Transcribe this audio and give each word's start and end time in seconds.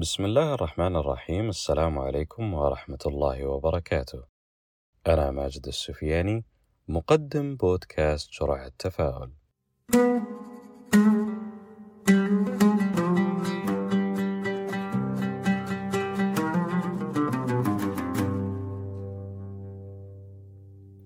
بسم 0.00 0.24
الله 0.24 0.54
الرحمن 0.54 0.96
الرحيم. 0.96 1.48
السلام 1.48 1.98
عليكم 1.98 2.54
ورحمة 2.54 2.98
الله 3.06 3.46
وبركاته. 3.46 4.24
أنا 5.06 5.30
ماجد 5.30 5.66
السفياني 5.66 6.44
مقدم 6.88 7.56
بودكاست 7.56 8.30
جرعة 8.32 8.72
تفاؤل 8.78 9.32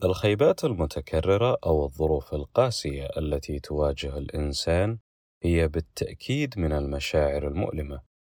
الخيبات 0.05 0.65
المتكررة 0.65 1.59
أو 1.67 1.85
الظروف 1.85 2.35
القاسية 2.35 3.09
التي 3.17 3.61
تواجه 3.61 4.19
الإنسان 4.19 4.99
هي 5.43 5.69
بالتأكيد 5.69 6.59
من 6.59 6.73
المشاعر 6.73 7.49
المؤلمة، 7.49 8.14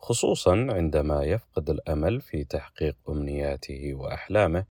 خصوصًا 0.00 0.66
عندما 0.70 1.24
يفقد 1.24 1.70
الأمل 1.70 2.20
في 2.20 2.44
تحقيق 2.44 2.96
أمنياته 3.08 3.94
وأحلامه، 3.94 4.64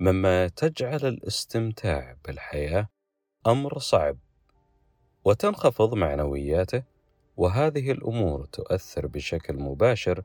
مما 0.00 0.48
تجعل 0.48 1.06
الاستمتاع 1.06 2.16
بالحياة 2.24 2.88
أمر 3.46 3.78
صعب، 3.78 4.18
وتنخفض 5.24 5.94
معنوياته، 5.94 6.82
وهذه 7.36 7.90
الأمور 7.90 8.44
تؤثر 8.44 9.06
بشكل 9.06 9.54
مباشر 9.54 10.22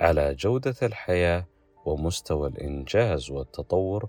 على 0.00 0.34
جودة 0.34 0.74
الحياة 0.82 1.46
ومستوى 1.84 2.48
الإنجاز 2.48 3.30
والتطور 3.30 4.08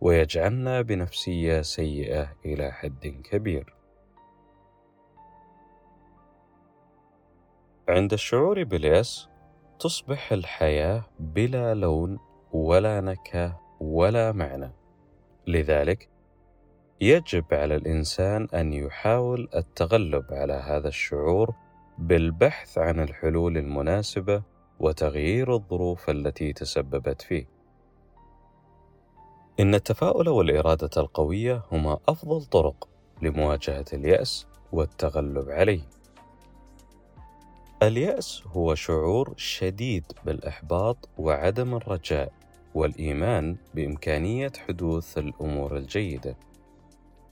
ويجعلنا 0.00 0.82
بنفسية 0.82 1.62
سيئة 1.62 2.36
إلى 2.44 2.72
حد 2.72 3.06
كبير. 3.24 3.75
عند 7.88 8.12
الشعور 8.12 8.64
بالياس 8.64 9.28
تصبح 9.80 10.32
الحياة 10.32 11.04
بلا 11.20 11.74
لون 11.74 12.18
ولا 12.52 13.00
نكهة 13.00 13.60
ولا 13.80 14.32
معنى 14.32 14.72
لذلك 15.46 16.08
يجب 17.00 17.44
على 17.52 17.76
الإنسان 17.76 18.48
أن 18.54 18.72
يحاول 18.72 19.48
التغلب 19.54 20.24
على 20.30 20.52
هذا 20.52 20.88
الشعور 20.88 21.54
بالبحث 21.98 22.78
عن 22.78 23.00
الحلول 23.00 23.56
المناسبة 23.58 24.42
وتغيير 24.80 25.54
الظروف 25.54 26.10
التي 26.10 26.52
تسببت 26.52 27.22
فيه 27.22 27.48
إن 29.60 29.74
التفاؤل 29.74 30.28
والإرادة 30.28 30.90
القوية 30.96 31.62
هما 31.72 31.98
أفضل 32.08 32.44
طرق 32.44 32.88
لمواجهة 33.22 33.84
اليأس 33.92 34.46
والتغلب 34.72 35.50
عليه. 35.50 35.80
اليأس 37.82 38.42
هو 38.46 38.74
شعور 38.74 39.34
شديد 39.36 40.04
بالإحباط 40.24 41.08
وعدم 41.18 41.74
الرجاء 41.74 42.32
والإيمان 42.74 43.56
بإمكانية 43.74 44.52
حدوث 44.68 45.18
الأمور 45.18 45.76
الجيدة. 45.76 46.36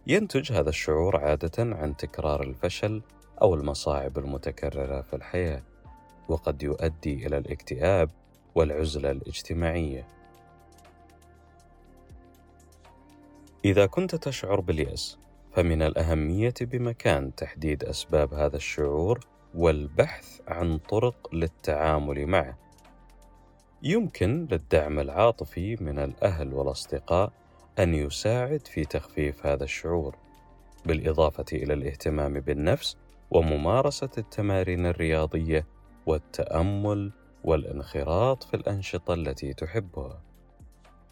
ينتج 0.07 0.53
هذا 0.53 0.69
الشعور 0.69 1.17
عادة 1.17 1.53
عن 1.59 1.97
تكرار 1.97 2.43
الفشل 2.43 3.03
أو 3.43 3.55
المصاعب 3.55 4.19
المتكررة 4.19 5.01
في 5.01 5.17
الحياة، 5.17 5.63
وقد 6.29 6.63
يؤدي 6.63 7.27
إلى 7.27 7.39
الاكتئاب 7.39 8.11
والعزلة 8.55 9.11
الاجتماعية. 9.11 10.07
إذا 13.65 13.87
كنت 13.87 14.15
تشعر 14.15 14.61
باليأس 14.61 15.19
فمن 15.53 15.83
الأهمية 15.83 16.55
بمكان 16.61 17.35
تحديد 17.35 17.85
أسباب 17.85 18.35
هذا 18.35 18.57
الشعور 18.57 19.34
والبحث 19.55 20.41
عن 20.49 20.79
طرق 20.79 21.35
للتعامل 21.35 22.27
معه. 22.27 22.59
يمكن 23.83 24.49
للدعم 24.51 24.99
العاطفي 24.99 25.77
من 25.81 25.99
الأهل 25.99 26.55
والأصدقاء 26.55 27.33
أن 27.79 27.95
يساعد 27.95 28.67
في 28.67 28.85
تخفيف 28.85 29.47
هذا 29.47 29.65
الشعور، 29.65 30.17
بالإضافة 30.87 31.45
إلى 31.53 31.75
الاهتمام 31.75 32.41
بالنفس 32.41 32.97
وممارسة 33.31 34.11
التمارين 34.19 34.87
الرياضية 34.87 35.67
والتأمل 36.07 37.13
والانخراط 37.45 38.43
في 38.43 38.55
الأنشطة 38.55 39.15
التي 39.15 39.53
تحبها. 39.53 40.21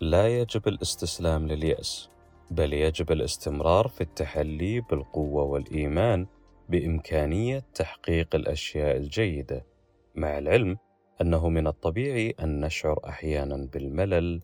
لا 0.00 0.28
يجب 0.40 0.68
الاستسلام 0.68 1.46
لليأس 1.46 2.08
بل 2.50 2.72
يجب 2.72 3.12
الاستمرار 3.12 3.88
في 3.88 4.00
التحلي 4.00 4.80
بالقوة 4.80 5.42
والإيمان 5.42 6.26
بإمكانية 6.68 7.64
تحقيق 7.74 8.34
الأشياء 8.34 8.96
الجيدة 8.96 9.66
مع 10.14 10.38
العلم 10.38 10.78
أنه 11.20 11.48
من 11.48 11.66
الطبيعي 11.66 12.34
أن 12.40 12.60
نشعر 12.60 13.00
أحيانا 13.04 13.68
بالملل 13.72 14.40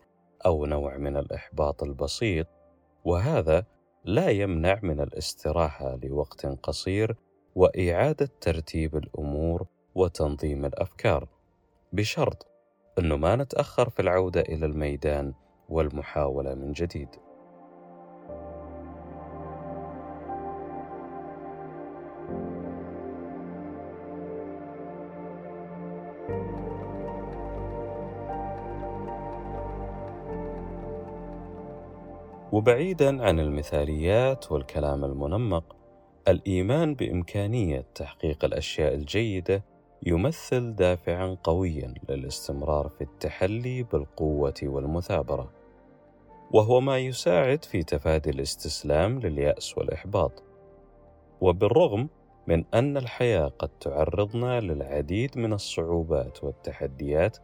أو 0.46 0.66
نوع 0.66 0.96
من 0.96 1.16
الإحباط 1.16 1.82
البسيط 1.82 2.46
وهذا 3.04 3.64
لا 4.04 4.28
يمنع 4.28 4.78
من 4.82 5.00
الاستراحة 5.00 5.98
لوقت 6.02 6.46
قصير 6.46 7.16
وإعادة 7.54 8.28
ترتيب 8.40 8.96
الأمور 8.96 9.66
وتنظيم 9.94 10.64
الأفكار 10.64 11.28
بشرط 11.92 12.46
أنه 12.98 13.16
ما 13.16 13.36
نتأخر 13.36 13.90
في 13.90 14.02
العودة 14.02 14.40
إلى 14.40 14.66
الميدان 14.66 15.34
والمحاولة 15.68 16.54
من 16.54 16.72
جديد. 16.72 17.08
وبعيدا 32.58 33.24
عن 33.24 33.40
المثاليات 33.40 34.52
والكلام 34.52 35.04
المنمق 35.04 35.76
الإيمان 36.28 36.94
بإمكانية 36.94 37.86
تحقيق 37.94 38.44
الأشياء 38.44 38.94
الجيدة 38.94 39.64
يمثل 40.06 40.74
دافعا 40.74 41.36
قويا 41.44 41.94
للاستمرار 42.08 42.88
في 42.88 43.04
التحلي 43.04 43.82
بالقوة 43.82 44.54
والمثابرة 44.62 45.52
وهو 46.50 46.80
ما 46.80 46.98
يساعد 46.98 47.64
في 47.64 47.82
تفادي 47.82 48.30
الاستسلام 48.30 49.20
لليأس 49.20 49.78
والإحباط. 49.78 50.42
وبالرغم 51.40 52.08
من 52.46 52.64
أن 52.74 52.96
الحياة 52.96 53.48
قد 53.48 53.68
تعرضنا 53.68 54.60
للعديد 54.60 55.38
من 55.38 55.52
الصعوبات 55.52 56.44
والتحديات 56.44 57.38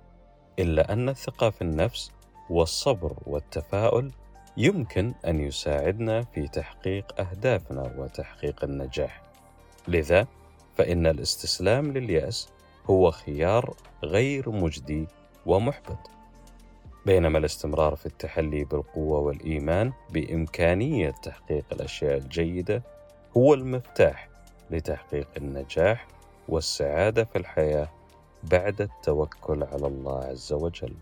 إلا 0.59 0.93
أن 0.93 1.09
الثقة 1.09 1.51
في 1.51 1.63
النفس 1.63 2.13
والصبر 2.51 3.17
والتفاؤل 3.27 4.13
يمكن 4.57 5.15
أن 5.27 5.41
يساعدنا 5.41 6.23
في 6.23 6.49
تحقيق 6.49 7.21
أهدافنا 7.21 7.95
وتحقيق 7.97 8.65
النجاح. 8.65 9.23
لذا 9.89 10.27
فإن 10.75 11.07
الاستسلام 11.07 11.93
لليأس 11.93 12.49
هو 12.91 13.11
خيار 13.11 13.75
غير 14.05 14.51
مجدي 14.51 15.07
ومحبط. 15.47 16.11
بينما 17.07 17.39
الاستمرار 17.39 17.97
في 17.97 18.07
التحلي 18.07 18.65
بالقوة 18.65 19.19
والإيمان 19.19 19.93
بإمكانية 20.11 21.11
تحقيق 21.11 21.65
الأشياء 21.73 22.17
الجيدة 22.17 22.83
هو 23.37 23.55
المفتاح 23.55 24.29
لتحقيق 24.71 25.29
النجاح 25.37 26.07
والسعادة 26.49 27.25
في 27.25 27.39
الحياة 27.39 27.89
بعد 28.43 28.81
التوكل 28.81 29.63
على 29.63 29.87
الله 29.87 30.25
عز 30.25 30.53
وجل. 30.53 30.95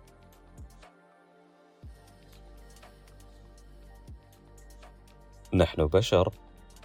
نحن 5.54 5.86
بشر 5.86 6.32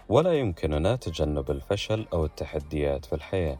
ولا 0.09 0.33
يمكننا 0.39 0.95
تجنب 0.95 1.51
الفشل 1.51 2.07
أو 2.13 2.25
التحديات 2.25 3.05
في 3.05 3.13
الحياة. 3.13 3.59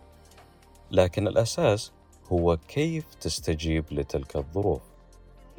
لكن 0.92 1.28
الأساس 1.28 1.92
هو 2.32 2.58
كيف 2.58 3.16
تستجيب 3.16 3.86
لتلك 3.92 4.36
الظروف. 4.36 4.82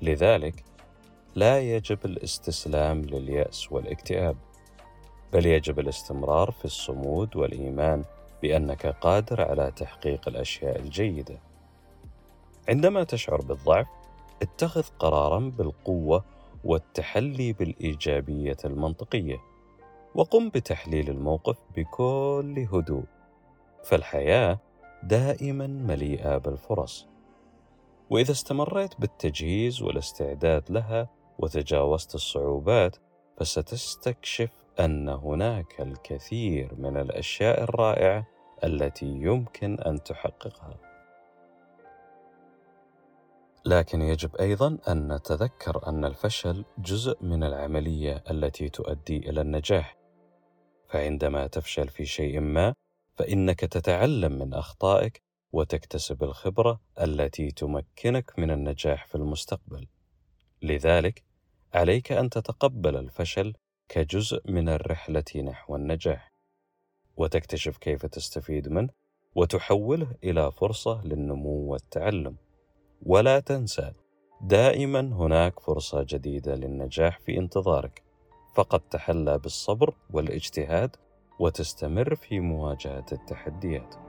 لذلك 0.02 0.64
لا 1.34 1.60
يجب 1.60 1.98
الاستسلام 2.04 3.02
لليأس 3.02 3.72
والاكتئاب 3.72 4.36
بل 5.32 5.46
يجب 5.46 5.78
الاستمرار 5.78 6.50
في 6.50 6.64
الصمود 6.64 7.36
والإيمان 7.36 8.04
بأنك 8.42 8.86
قادر 8.86 9.40
على 9.40 9.72
تحقيق 9.76 10.28
الأشياء 10.28 10.78
الجيدة. 10.78 11.38
عندما 12.68 13.04
تشعر 13.04 13.40
بالضعف 13.40 13.86
اتخذ 14.42 14.82
قرارا 14.98 15.38
بالقوة 15.38 16.24
والتحلي 16.64 17.52
بالإيجابية 17.52 18.56
المنطقية. 18.64 19.36
وقم 20.14 20.48
بتحليل 20.48 21.10
الموقف 21.10 21.56
بكل 21.76 22.66
هدوء 22.72 23.04
فالحياة 23.84 24.58
دائما 25.02 25.66
مليئة 25.66 26.38
بالفرص. 26.38 27.08
وإذا 28.10 28.32
استمريت 28.32 29.00
بالتجهيز 29.00 29.82
والاستعداد 29.82 30.70
لها 30.70 31.08
وتجاوزت 31.38 32.14
الصعوبات 32.14 32.96
فستستكشف 33.36 34.50
أن 34.80 35.08
هناك 35.08 35.80
الكثير 35.80 36.74
من 36.78 36.96
الأشياء 36.96 37.62
الرائعة 37.62 38.26
التي 38.64 39.06
يمكن 39.06 39.80
أن 39.80 40.02
تحققها. 40.02 40.76
لكن 43.64 44.02
يجب 44.02 44.36
أيضا 44.36 44.78
أن 44.88 45.12
نتذكر 45.12 45.86
أن 45.86 46.04
الفشل 46.04 46.64
جزء 46.78 47.24
من 47.24 47.44
العملية 47.44 48.24
التي 48.30 48.68
تؤدي 48.68 49.16
إلى 49.16 49.40
النجاح. 49.40 49.96
فعندما 50.88 51.46
تفشل 51.46 51.88
في 51.88 52.06
شيء 52.06 52.40
ما 52.40 52.74
فإنك 53.16 53.60
تتعلم 53.60 54.32
من 54.32 54.54
أخطائك 54.54 55.22
وتكتسب 55.52 56.24
الخبرة 56.24 56.80
التي 57.00 57.50
تمكنك 57.50 58.38
من 58.38 58.50
النجاح 58.50 59.06
في 59.06 59.14
المستقبل. 59.14 59.86
لذلك 60.62 61.24
عليك 61.74 62.12
أن 62.12 62.30
تتقبل 62.30 62.96
الفشل 62.96 63.54
كجزء 63.88 64.50
من 64.50 64.68
الرحلة 64.68 65.24
نحو 65.36 65.76
النجاح. 65.76 66.32
وتكتشف 67.16 67.78
كيف 67.78 68.06
تستفيد 68.06 68.68
منه 68.68 68.90
وتحوله 69.34 70.14
إلى 70.24 70.52
فرصة 70.52 71.04
للنمو 71.04 71.72
والتعلم. 71.72 72.36
ولا 73.02 73.40
تنسى 73.40 73.92
دائما 74.40 75.00
هناك 75.00 75.60
فرصة 75.60 76.02
جديدة 76.02 76.54
للنجاح 76.54 77.18
في 77.18 77.38
انتظارك. 77.38 78.02
فقد 78.54 78.80
تحلى 78.80 79.38
بالصبر 79.38 79.94
والاجتهاد 80.10 80.96
وتستمر 81.40 82.14
في 82.14 82.40
مواجهة 82.40 83.06
التحديات. 83.12 84.07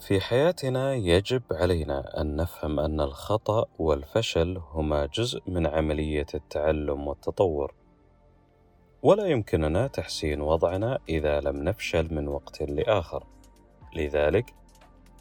في 0.00 0.20
حياتنا 0.20 0.94
يجب 0.94 1.42
علينا 1.52 2.20
أن 2.20 2.36
نفهم 2.36 2.80
أن 2.80 3.00
الخطأ 3.00 3.66
والفشل 3.78 4.60
هما 4.72 5.06
جزء 5.06 5.42
من 5.46 5.66
عملية 5.66 6.26
التعلم 6.34 7.06
والتطور. 7.08 7.74
ولا 9.02 9.26
يمكننا 9.26 9.86
تحسين 9.86 10.40
وضعنا 10.40 10.98
إذا 11.08 11.40
لم 11.40 11.56
نفشل 11.56 12.14
من 12.14 12.28
وقت 12.28 12.62
لآخر. 12.62 13.24
لذلك 13.96 14.54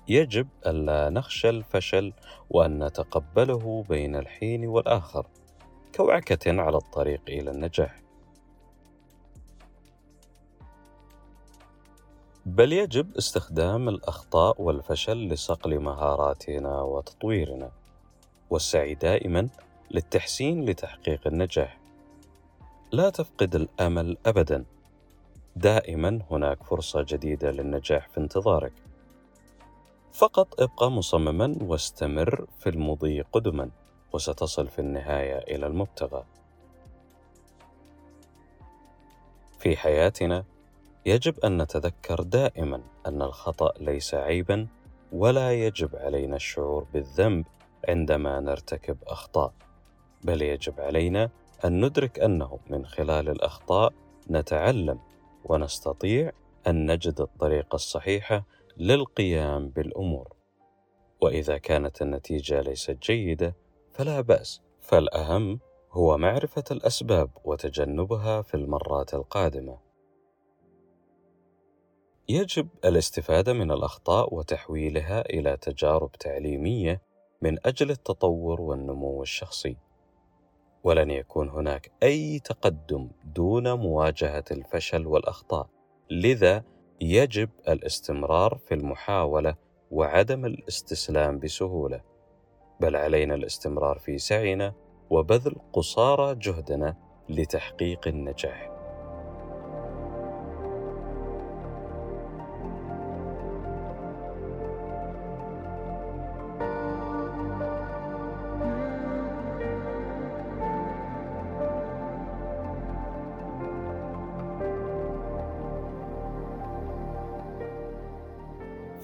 يجب 0.07 0.47
الا 0.67 1.09
نخشى 1.09 1.49
الفشل 1.49 2.13
وأن 2.49 2.83
نتقبله 2.83 3.83
بين 3.89 4.15
الحين 4.15 4.67
والآخر 4.67 5.27
كوعكة 5.95 6.61
على 6.61 6.77
الطريق 6.77 7.21
إلى 7.27 7.51
النجاح. 7.51 8.06
بل 12.47 12.73
يجب 12.73 13.17
استخدام 13.17 13.89
الأخطاء 13.89 14.61
والفشل 14.61 15.29
لصقل 15.29 15.79
مهاراتنا 15.79 16.81
وتطويرنا 16.81 17.71
والسعي 18.49 18.93
دائما 18.93 19.49
للتحسين 19.91 20.65
لتحقيق 20.65 21.27
النجاح. 21.27 21.77
لا 22.91 23.09
تفقد 23.09 23.55
الأمل 23.55 24.17
ابدا. 24.25 24.65
دائما 25.55 26.21
هناك 26.31 26.63
فرصة 26.63 27.05
جديدة 27.07 27.51
للنجاح 27.51 28.09
في 28.09 28.17
انتظارك. 28.17 28.73
فقط 30.13 30.61
ابقى 30.61 30.91
مصمما 30.91 31.55
واستمر 31.61 32.47
في 32.59 32.69
المضي 32.69 33.21
قدما 33.21 33.69
وستصل 34.13 34.67
في 34.67 34.79
النهاية 34.79 35.37
إلى 35.37 35.67
المبتغى. 35.67 36.23
في 39.59 39.77
حياتنا 39.77 40.43
يجب 41.07 41.39
أن 41.39 41.61
نتذكر 41.61 42.21
دائما 42.21 42.81
أن 43.05 43.21
الخطأ 43.21 43.73
ليس 43.79 44.13
عيبا 44.13 44.67
ولا 45.11 45.53
يجب 45.53 45.95
علينا 45.95 46.35
الشعور 46.35 46.87
بالذنب 46.93 47.45
عندما 47.89 48.39
نرتكب 48.39 48.97
أخطاء 49.07 49.53
بل 50.23 50.41
يجب 50.41 50.79
علينا 50.79 51.29
أن 51.65 51.85
ندرك 51.85 52.19
أنه 52.19 52.59
من 52.69 52.85
خلال 52.85 53.29
الأخطاء 53.29 53.93
نتعلم 54.29 54.99
ونستطيع 55.45 56.31
أن 56.67 56.91
نجد 56.91 57.21
الطريقة 57.21 57.75
الصحيحة 57.75 58.45
للقيام 58.77 59.69
بالأمور. 59.69 60.33
وإذا 61.21 61.57
كانت 61.57 62.01
النتيجة 62.01 62.61
ليست 62.61 62.97
جيدة 63.03 63.55
فلا 63.91 64.21
بأس 64.21 64.61
فالأهم 64.79 65.59
هو 65.91 66.17
معرفة 66.17 66.63
الأسباب 66.71 67.29
وتجنبها 67.43 68.41
في 68.41 68.53
المرات 68.53 69.13
القادمة. 69.13 69.86
يجب 72.29 72.67
الاستفادة 72.85 73.53
من 73.53 73.71
الأخطاء 73.71 74.35
وتحويلها 74.35 75.21
إلى 75.21 75.57
تجارب 75.57 76.11
تعليمية 76.11 77.01
من 77.41 77.57
أجل 77.65 77.91
التطور 77.91 78.61
والنمو 78.61 79.21
الشخصي. 79.21 79.77
ولن 80.83 81.11
يكون 81.11 81.49
هناك 81.49 81.91
أي 82.03 82.39
تقدم 82.39 83.09
دون 83.25 83.73
مواجهة 83.73 84.43
الفشل 84.51 85.07
والأخطاء. 85.07 85.69
لذا 86.11 86.63
يجب 87.01 87.49
الاستمرار 87.67 88.57
في 88.57 88.73
المحاولة 88.73 89.55
وعدم 89.91 90.45
الاستسلام 90.45 91.39
بسهولة. 91.39 92.01
بل 92.79 92.95
علينا 92.95 93.35
الاستمرار 93.35 93.99
في 93.99 94.17
سعينا 94.17 94.73
وبذل 95.09 95.55
قصارى 95.73 96.35
جهدنا 96.35 96.95
لتحقيق 97.29 98.07
النجاح. 98.07 98.76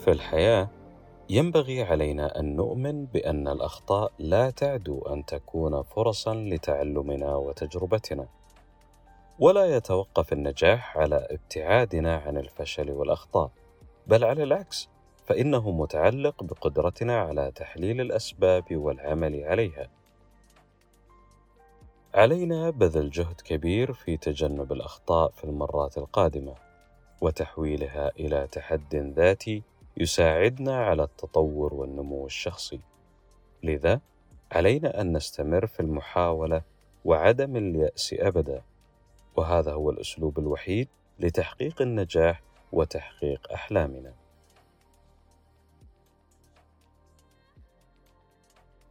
في 0.03 0.11
الحياة 0.11 0.69
ينبغي 1.29 1.83
علينا 1.83 2.39
أن 2.39 2.55
نؤمن 2.55 3.05
بأن 3.05 3.47
الأخطاء 3.47 4.11
لا 4.19 4.49
تعدو 4.49 5.01
أن 5.01 5.25
تكون 5.25 5.83
فرصا 5.83 6.33
لتعلمنا 6.33 7.35
وتجربتنا. 7.35 8.27
ولا 9.39 9.75
يتوقف 9.75 10.33
النجاح 10.33 10.97
على 10.97 11.27
ابتعادنا 11.31 12.15
عن 12.15 12.37
الفشل 12.37 12.91
والأخطاء 12.91 13.51
بل 14.07 14.23
على 14.23 14.43
العكس 14.43 14.89
فإنه 15.25 15.71
متعلق 15.71 16.43
بقدرتنا 16.43 17.19
على 17.19 17.51
تحليل 17.51 18.01
الأسباب 18.01 18.75
والعمل 18.75 19.43
عليها. 19.43 19.89
علينا 22.13 22.69
بذل 22.69 23.09
جهد 23.09 23.41
كبير 23.41 23.93
في 23.93 24.17
تجنب 24.17 24.71
الأخطاء 24.71 25.31
في 25.31 25.43
المرات 25.43 25.97
القادمة 25.97 26.55
وتحويلها 27.21 28.11
إلى 28.19 28.47
تحد 28.51 28.95
ذاتي 28.95 29.63
يساعدنا 29.97 30.85
على 30.85 31.03
التطور 31.03 31.73
والنمو 31.73 32.25
الشخصي. 32.25 32.79
لذا 33.63 34.01
علينا 34.51 35.01
أن 35.01 35.17
نستمر 35.17 35.67
في 35.67 35.79
المحاولة 35.79 36.61
وعدم 37.05 37.55
اليأس 37.55 38.15
أبدا. 38.19 38.61
وهذا 39.35 39.73
هو 39.73 39.89
الأسلوب 39.89 40.39
الوحيد 40.39 40.87
لتحقيق 41.19 41.81
النجاح 41.81 42.41
وتحقيق 42.71 43.51
أحلامنا. 43.53 44.13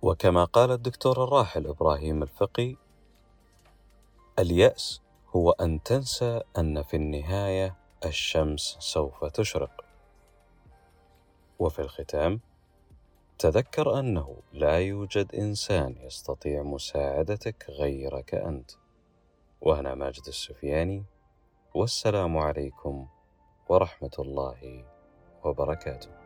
وكما 0.03 0.45
قال 0.45 0.71
الدكتور 0.71 1.25
الراحل 1.25 1.67
إبراهيم 1.67 2.23
الفقي 2.23 2.77
اليأس 4.39 5.03
هو 5.37 5.51
أن 5.51 5.83
تنسى 5.83 6.41
أن 6.59 6.83
في 6.83 6.97
النهاية 6.97 7.77
الشمس 8.05 8.77
سوف 8.81 9.25
تشرق. 9.25 9.92
وفي 11.63 11.79
الختام 11.79 12.41
تذكر 13.39 13.99
أنه 13.99 14.37
لا 14.53 14.79
يوجد 14.79 15.35
إنسان 15.35 15.97
يستطيع 16.01 16.63
مساعدتك 16.63 17.67
غيرك 17.71 18.35
أنت. 18.35 18.71
وأنا 19.61 19.95
ماجد 19.95 20.27
السفياني 20.29 21.05
والسلام 21.75 22.39
عليكم 22.39 23.07
ورحمة 23.69 24.11
الله 24.19 24.85
وبركاته. 25.45 26.22